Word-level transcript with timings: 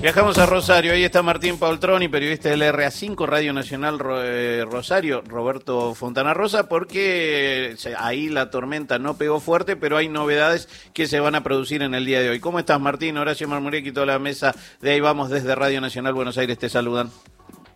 Viajamos 0.00 0.38
a 0.38 0.46
Rosario, 0.46 0.94
ahí 0.94 1.04
está 1.04 1.22
Martín 1.22 1.58
Paultroni, 1.58 2.08
periodista 2.08 2.48
del 2.48 2.62
RA5, 2.62 3.26
Radio 3.26 3.52
Nacional 3.52 3.98
eh, 4.24 4.64
Rosario, 4.66 5.20
Roberto 5.26 5.94
Fontana 5.94 6.32
Rosa, 6.32 6.70
porque 6.70 7.76
ahí 7.98 8.30
la 8.30 8.48
tormenta 8.48 8.98
no 8.98 9.18
pegó 9.18 9.40
fuerte, 9.40 9.76
pero 9.76 9.98
hay 9.98 10.08
novedades 10.08 10.68
que 10.94 11.06
se 11.06 11.20
van 11.20 11.34
a 11.34 11.42
producir 11.42 11.82
en 11.82 11.94
el 11.94 12.06
día 12.06 12.20
de 12.20 12.30
hoy. 12.30 12.40
¿Cómo 12.40 12.58
estás 12.58 12.80
Martín? 12.80 13.18
Horacio 13.18 13.46
Marmurek 13.46 13.84
y 13.84 13.92
toda 13.92 14.06
la 14.06 14.18
mesa 14.18 14.54
de 14.80 14.92
ahí 14.92 15.00
vamos 15.00 15.28
desde 15.28 15.54
Radio 15.54 15.82
Nacional 15.82 16.14
Buenos 16.14 16.38
Aires, 16.38 16.56
te 16.56 16.70
saludan. 16.70 17.10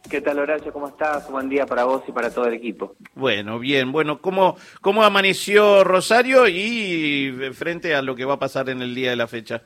¿Qué 0.09 0.23
tal 0.23 0.39
Horacio? 0.39 0.73
¿Cómo 0.73 0.89
estás? 0.89 1.31
Buen 1.31 1.51
día 1.51 1.67
para 1.67 1.85
vos 1.85 2.05
y 2.09 2.13
para 2.13 2.31
todo 2.31 2.47
el 2.47 2.55
equipo. 2.55 2.95
Bueno, 3.15 3.59
bien. 3.59 3.93
Bueno, 3.93 4.23
¿cómo, 4.23 4.57
cómo 4.81 5.05
amaneció 5.05 5.85
Rosario 5.85 6.49
y 6.49 7.51
frente 7.53 7.95
a 7.95 8.01
lo 8.01 8.17
que 8.17 8.25
va 8.25 8.35
a 8.35 8.39
pasar 8.39 8.71
en 8.71 8.81
el 8.81 8.95
día 8.95 9.11
de 9.11 9.17
la 9.17 9.27
fecha? 9.27 9.63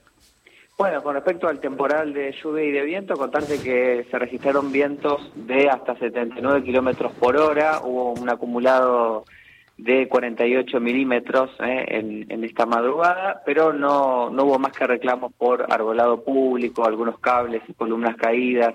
Bueno, 0.79 1.03
con 1.03 1.15
respecto 1.15 1.49
al 1.49 1.59
temporal 1.59 2.13
de 2.13 2.33
lluvia 2.41 2.63
y 2.63 2.71
de 2.71 2.83
viento, 2.83 3.17
contarte 3.17 3.61
que 3.61 4.07
se 4.09 4.17
registraron 4.17 4.71
vientos 4.71 5.33
de 5.35 5.69
hasta 5.69 5.97
79 5.97 6.63
kilómetros 6.63 7.11
por 7.15 7.37
hora, 7.37 7.81
hubo 7.83 8.13
un 8.13 8.31
acumulado 8.31 9.25
de 9.77 10.07
48 10.07 10.79
milímetros 10.79 11.51
eh, 11.59 11.85
en, 11.89 12.31
en, 12.31 12.45
esta 12.45 12.65
madrugada, 12.65 13.43
pero 13.45 13.73
no, 13.73 14.31
no 14.31 14.45
hubo 14.45 14.61
más 14.61 14.71
que 14.71 14.87
reclamos 14.87 15.33
por 15.33 15.67
arbolado 15.69 16.23
público, 16.23 16.85
algunos 16.85 17.19
cables 17.19 17.61
y 17.67 17.75
columnas 17.75 18.15
caídas, 18.15 18.75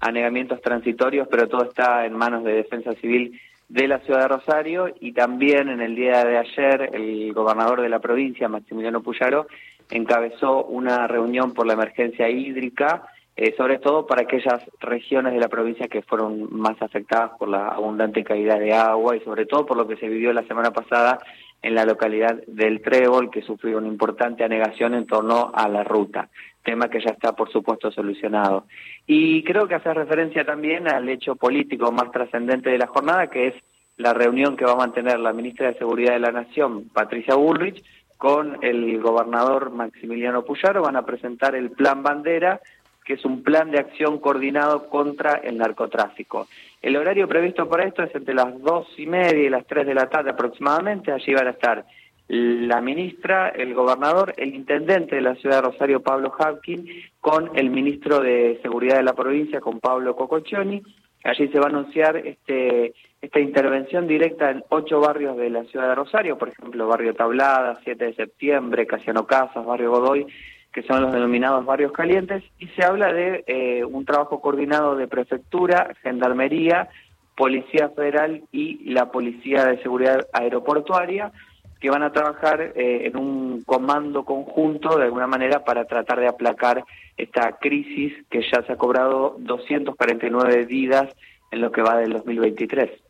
anegamientos 0.00 0.60
transitorios, 0.60 1.28
pero 1.30 1.48
todo 1.48 1.64
está 1.64 2.04
en 2.04 2.12
manos 2.12 2.44
de 2.44 2.52
Defensa 2.52 2.92
Civil 3.00 3.40
de 3.68 3.86
la 3.86 4.00
ciudad 4.00 4.22
de 4.22 4.28
Rosario 4.28 4.94
y 5.00 5.12
también 5.12 5.68
en 5.68 5.80
el 5.80 5.94
día 5.94 6.24
de 6.24 6.38
ayer 6.38 6.90
el 6.94 7.32
gobernador 7.32 7.82
de 7.82 7.88
la 7.88 7.98
provincia, 7.98 8.48
Maximiliano 8.48 9.02
Puyaro, 9.02 9.46
encabezó 9.90 10.64
una 10.64 11.06
reunión 11.06 11.52
por 11.52 11.66
la 11.66 11.74
emergencia 11.74 12.28
hídrica, 12.28 13.04
eh, 13.36 13.54
sobre 13.56 13.78
todo 13.78 14.06
para 14.06 14.22
aquellas 14.22 14.62
regiones 14.80 15.32
de 15.32 15.40
la 15.40 15.48
provincia 15.48 15.86
que 15.86 16.02
fueron 16.02 16.48
más 16.50 16.80
afectadas 16.82 17.32
por 17.38 17.48
la 17.48 17.68
abundante 17.68 18.24
caída 18.24 18.58
de 18.58 18.72
agua 18.72 19.16
y 19.16 19.20
sobre 19.20 19.46
todo 19.46 19.64
por 19.64 19.76
lo 19.76 19.86
que 19.86 19.96
se 19.96 20.08
vivió 20.08 20.32
la 20.32 20.42
semana 20.44 20.72
pasada 20.72 21.20
en 21.62 21.74
la 21.74 21.84
localidad 21.84 22.40
del 22.46 22.80
Trébol, 22.82 23.30
que 23.30 23.42
sufrió 23.42 23.78
una 23.78 23.88
importante 23.88 24.44
anegación 24.44 24.94
en 24.94 25.06
torno 25.06 25.50
a 25.54 25.68
la 25.68 25.84
ruta, 25.84 26.28
tema 26.68 26.90
que 26.90 27.00
ya 27.00 27.12
está, 27.12 27.32
por 27.32 27.50
supuesto, 27.50 27.90
solucionado. 27.90 28.66
Y 29.06 29.42
creo 29.42 29.66
que 29.66 29.74
hace 29.74 29.94
referencia 29.94 30.44
también 30.44 30.86
al 30.86 31.08
hecho 31.08 31.34
político 31.34 31.90
más 31.90 32.12
trascendente 32.12 32.68
de 32.68 32.76
la 32.76 32.86
jornada, 32.86 33.28
que 33.28 33.46
es 33.46 33.54
la 33.96 34.12
reunión 34.12 34.54
que 34.54 34.66
va 34.66 34.72
a 34.72 34.84
mantener 34.84 35.18
la 35.18 35.32
ministra 35.32 35.68
de 35.68 35.78
Seguridad 35.78 36.12
de 36.12 36.18
la 36.18 36.30
Nación, 36.30 36.90
Patricia 36.90 37.36
Bullrich, 37.36 37.82
con 38.18 38.58
el 38.62 39.00
gobernador 39.00 39.70
Maximiliano 39.70 40.44
Puyaro, 40.44 40.82
van 40.82 40.96
a 40.96 41.06
presentar 41.06 41.54
el 41.54 41.70
Plan 41.70 42.02
Bandera, 42.02 42.60
que 43.02 43.14
es 43.14 43.24
un 43.24 43.42
plan 43.42 43.70
de 43.70 43.78
acción 43.78 44.18
coordinado 44.18 44.90
contra 44.90 45.36
el 45.36 45.56
narcotráfico. 45.56 46.48
El 46.82 46.96
horario 46.96 47.26
previsto 47.26 47.66
para 47.66 47.86
esto 47.86 48.02
es 48.02 48.14
entre 48.14 48.34
las 48.34 48.60
dos 48.60 48.86
y 48.98 49.06
media 49.06 49.42
y 49.42 49.48
las 49.48 49.66
tres 49.66 49.86
de 49.86 49.94
la 49.94 50.10
tarde 50.10 50.30
aproximadamente. 50.30 51.12
Allí 51.12 51.32
van 51.32 51.46
a 51.46 51.52
estar 51.52 51.86
la 52.28 52.82
ministra, 52.82 53.48
el 53.48 53.74
gobernador, 53.74 54.34
el 54.36 54.54
intendente 54.54 55.16
de 55.16 55.22
la 55.22 55.34
ciudad 55.36 55.56
de 55.56 55.70
Rosario, 55.70 56.02
Pablo 56.02 56.32
Hapkin, 56.38 56.86
con 57.20 57.50
el 57.56 57.70
ministro 57.70 58.20
de 58.20 58.58
Seguridad 58.62 58.98
de 58.98 59.02
la 59.02 59.14
provincia, 59.14 59.60
con 59.60 59.80
Pablo 59.80 60.14
Cococcioni. 60.14 60.82
Allí 61.24 61.48
se 61.48 61.58
va 61.58 61.66
a 61.66 61.70
anunciar 61.70 62.18
este, 62.18 62.92
esta 63.20 63.40
intervención 63.40 64.06
directa 64.06 64.50
en 64.50 64.62
ocho 64.68 65.00
barrios 65.00 65.36
de 65.38 65.50
la 65.50 65.64
ciudad 65.64 65.88
de 65.88 65.94
Rosario, 65.94 66.36
por 66.36 66.50
ejemplo, 66.50 66.86
Barrio 66.86 67.14
Tablada, 67.14 67.80
7 67.82 68.04
de 68.04 68.14
septiembre, 68.14 68.86
Casiano 68.86 69.26
Casas, 69.26 69.64
Barrio 69.64 69.90
Godoy, 69.90 70.26
que 70.72 70.82
son 70.82 71.00
los 71.00 71.12
denominados 71.12 71.64
barrios 71.64 71.92
calientes, 71.92 72.44
y 72.58 72.66
se 72.68 72.84
habla 72.84 73.12
de 73.12 73.42
eh, 73.46 73.84
un 73.84 74.04
trabajo 74.04 74.40
coordinado 74.40 74.96
de 74.96 75.08
prefectura, 75.08 75.94
gendarmería, 76.02 76.88
Policía 77.34 77.88
Federal 77.90 78.42
y 78.52 78.90
la 78.90 79.10
Policía 79.10 79.64
de 79.64 79.80
Seguridad 79.82 80.26
Aeroportuaria, 80.32 81.32
que 81.80 81.90
van 81.90 82.02
a 82.02 82.12
trabajar 82.12 82.60
eh, 82.60 83.06
en 83.06 83.16
un 83.16 83.62
comando 83.64 84.24
conjunto 84.24 84.98
de 84.98 85.04
alguna 85.04 85.26
manera 85.26 85.64
para 85.64 85.84
tratar 85.84 86.20
de 86.20 86.28
aplacar 86.28 86.84
esta 87.16 87.58
crisis 87.58 88.14
que 88.30 88.42
ya 88.42 88.62
se 88.62 88.72
ha 88.72 88.76
cobrado 88.76 89.36
249 89.38 90.64
vidas 90.66 91.14
en 91.50 91.60
lo 91.60 91.72
que 91.72 91.82
va 91.82 91.96
del 91.96 92.12
2023. 92.12 93.07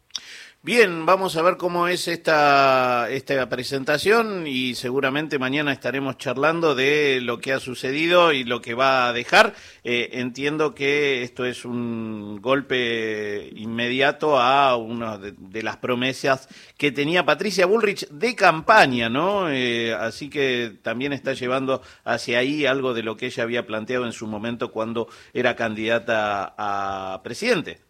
Bien, 0.61 1.07
vamos 1.07 1.37
a 1.37 1.43
ver 1.43 1.57
cómo 1.57 1.87
es 1.87 2.09
esta, 2.09 3.09
esta 3.11 3.49
presentación 3.49 4.45
y 4.49 4.75
seguramente 4.75 5.39
mañana 5.39 5.73
estaremos 5.73 6.19
charlando 6.19 6.75
de 6.75 7.21
lo 7.23 7.39
que 7.39 7.53
ha 7.53 7.61
sucedido 7.61 8.33
y 8.33 8.43
lo 8.43 8.61
que 8.61 8.75
va 8.75 9.09
a 9.09 9.13
dejar. 9.13 9.55
Eh, 9.85 10.11
entiendo 10.15 10.75
que 10.75 11.23
esto 11.23 11.45
es 11.45 11.65
un 11.65 12.43
golpe 12.43 13.51
inmediato 13.55 14.39
a 14.41 14.77
una 14.77 15.17
de, 15.17 15.63
las 15.63 15.77
promesas 15.77 16.49
que 16.77 16.91
tenía 16.91 17.25
Patricia 17.25 17.65
Bullrich 17.65 18.09
de 18.09 18.35
campaña, 18.35 19.09
¿no? 19.09 19.49
Eh, 19.51 19.95
así 19.95 20.29
que 20.29 20.77
también 20.83 21.13
está 21.13 21.35
llevando 21.35 21.83
hacia 22.05 22.41
ahí 22.41 22.67
algo 22.67 22.95
de 22.95 23.05
lo 23.05 23.17
que 23.17 23.27
ella 23.27 23.45
había 23.45 23.65
planteado 23.65 24.07
en 24.07 24.13
su 24.13 24.27
momento 24.27 24.73
cuando 24.73 25.09
era 25.33 25.55
candidata 25.55 26.53
a 26.59 27.23
presidente. 27.23 27.88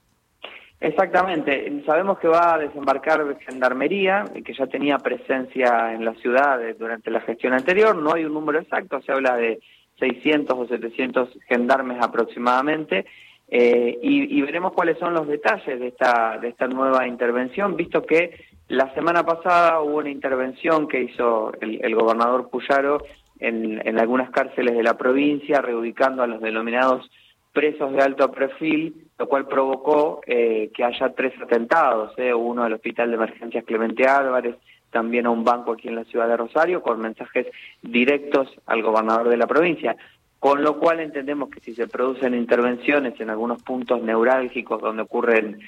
Exactamente. 0.81 1.83
Sabemos 1.84 2.19
que 2.19 2.28
va 2.28 2.55
a 2.55 2.59
desembarcar 2.59 3.37
Gendarmería, 3.41 4.25
que 4.44 4.55
ya 4.55 4.66
tenía 4.69 4.99
presencia 4.99 5.93
en 5.93 6.05
la 6.05 6.15
ciudad 6.15 6.61
durante 6.78 7.11
la 7.11 7.21
gestión 7.21 7.53
anterior. 7.53 7.97
No 7.97 8.15
hay 8.15 8.25
un 8.25 8.34
número 8.34 8.61
exacto, 8.61 9.00
se 9.03 9.11
habla 9.11 9.37
de 9.37 9.61
600 9.99 10.56
o 10.56 10.66
700 10.66 11.31
gendarmes 11.49 11.99
aproximadamente. 12.00 13.06
Eh, 13.50 13.99
y, 14.03 14.41
veremos 14.43 14.72
cuáles 14.72 14.99
son 14.99 15.15
los 15.15 15.27
detalles 15.27 15.81
de 15.81 15.89
esta, 15.89 16.39
de 16.39 16.49
esta 16.49 16.69
nueva 16.69 17.09
intervención, 17.09 17.77
visto 17.77 18.03
que 18.03 18.39
la 18.69 18.93
semana 18.93 19.25
pasada 19.25 19.81
hubo 19.81 19.97
una 19.97 20.10
intervención 20.10 20.87
que 20.87 21.00
hizo 21.00 21.53
el, 21.60 21.95
gobernador 21.95 22.50
Puyaro 22.50 23.03
en, 23.41 23.81
en 23.87 23.99
algunas 23.99 24.31
cárceles 24.31 24.77
de 24.77 24.83
la 24.83 24.99
provincia, 24.99 25.62
reubicando 25.62 26.22
a 26.22 26.27
los 26.27 26.43
denominados 26.43 27.10
presos 27.58 27.92
de 27.92 28.00
alto 28.00 28.30
perfil, 28.30 28.94
lo 29.19 29.28
cual 29.28 29.48
provocó 29.48 30.20
eh, 30.28 30.70
que 30.72 30.84
haya 30.84 31.12
tres 31.12 31.32
atentados, 31.42 32.16
eh, 32.16 32.32
uno 32.32 32.62
al 32.62 32.74
Hospital 32.74 33.10
de 33.10 33.16
Emergencias 33.16 33.64
Clemente 33.64 34.06
Álvarez, 34.06 34.54
también 34.92 35.26
a 35.26 35.30
un 35.30 35.42
banco 35.42 35.72
aquí 35.72 35.88
en 35.88 35.97
la 35.97 36.04
ciudad 36.04 36.28
de 36.28 36.36
Rosario, 36.36 36.82
con 36.82 37.00
mensajes 37.00 37.48
directos 37.82 38.48
al 38.66 38.82
gobernador 38.82 39.28
de 39.28 39.36
la 39.36 39.48
provincia. 39.48 39.97
Con 40.38 40.62
lo 40.62 40.78
cual 40.78 41.00
entendemos 41.00 41.50
que 41.50 41.58
si 41.58 41.74
se 41.74 41.88
producen 41.88 42.32
intervenciones 42.32 43.20
en 43.20 43.28
algunos 43.28 43.60
puntos 43.64 44.00
neurálgicos 44.04 44.80
donde 44.80 45.02
ocurren 45.02 45.58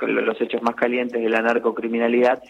los 0.00 0.40
hechos 0.40 0.60
más 0.60 0.74
calientes 0.74 1.22
de 1.22 1.28
la 1.28 1.40
narcocriminalidad, 1.40 2.42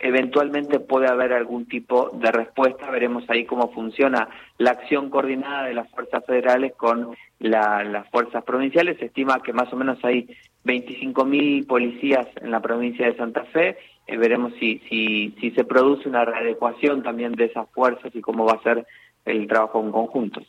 eventualmente 0.00 0.80
puede 0.80 1.08
haber 1.08 1.32
algún 1.32 1.66
tipo 1.66 2.10
de 2.14 2.32
respuesta. 2.32 2.90
Veremos 2.90 3.24
ahí 3.28 3.44
cómo 3.44 3.70
funciona 3.72 4.28
la 4.58 4.72
acción 4.72 5.10
coordinada 5.10 5.64
de 5.64 5.74
las 5.74 5.90
fuerzas 5.90 6.24
federales 6.24 6.74
con 6.76 7.14
las 7.38 8.08
fuerzas 8.10 8.42
provinciales. 8.44 8.98
Se 8.98 9.06
estima 9.06 9.42
que 9.42 9.52
más 9.52 9.72
o 9.72 9.76
menos 9.76 9.98
hay 10.04 10.28
25.000 10.64 11.66
policías 11.66 12.26
en 12.40 12.50
la 12.50 12.60
provincia 12.60 13.06
de 13.06 13.16
Santa 13.16 13.44
Fe. 13.44 13.76
Eh, 14.06 14.16
veremos 14.16 14.52
si, 14.58 14.78
si, 14.88 15.34
si 15.40 15.50
se 15.52 15.64
produce 15.64 16.08
una 16.08 16.24
readecuación 16.24 17.02
también 17.02 17.32
de 17.32 17.44
esas 17.46 17.68
fuerzas 17.70 18.14
y 18.14 18.20
cómo 18.20 18.44
va 18.44 18.54
a 18.54 18.62
ser 18.62 18.86
el 19.24 19.46
trabajo 19.46 19.80
en 19.80 19.92
conjunto. 19.92 20.40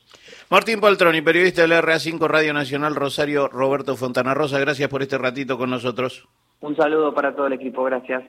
Martín 0.50 0.80
Paltroni, 0.80 1.22
periodista 1.22 1.62
del 1.62 1.74
RA5 1.74 2.28
Radio 2.28 2.54
Nacional 2.54 2.96
Rosario, 2.96 3.48
Roberto 3.48 3.96
Fontana 3.96 4.34
Rosa, 4.34 4.60
gracias 4.60 4.90
por 4.90 5.02
este 5.02 5.18
ratito 5.18 5.58
con 5.58 5.70
nosotros. 5.70 6.28
Un 6.62 6.76
saludo 6.76 7.14
para 7.14 7.36
todo 7.36 7.48
el 7.48 7.54
equipo, 7.54 7.84
gracias. 7.84 8.24